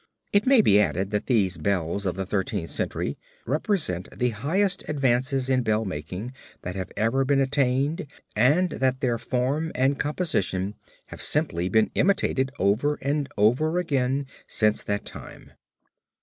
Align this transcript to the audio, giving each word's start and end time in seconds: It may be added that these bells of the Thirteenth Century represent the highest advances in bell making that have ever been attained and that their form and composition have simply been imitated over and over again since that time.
It 0.33 0.47
may 0.47 0.61
be 0.61 0.79
added 0.81 1.11
that 1.11 1.27
these 1.27 1.59
bells 1.59 2.07
of 2.07 2.15
the 2.15 2.25
Thirteenth 2.25 2.71
Century 2.71 3.19
represent 3.45 4.09
the 4.09 4.29
highest 4.31 4.83
advances 4.89 5.47
in 5.47 5.61
bell 5.61 5.85
making 5.85 6.33
that 6.63 6.73
have 6.75 6.91
ever 6.97 7.23
been 7.23 7.39
attained 7.39 8.07
and 8.35 8.71
that 8.71 9.01
their 9.01 9.19
form 9.19 9.71
and 9.75 9.99
composition 9.99 10.73
have 11.09 11.21
simply 11.21 11.69
been 11.69 11.91
imitated 11.93 12.51
over 12.57 12.95
and 13.03 13.29
over 13.37 13.77
again 13.77 14.25
since 14.47 14.81
that 14.83 15.05
time. 15.05 15.51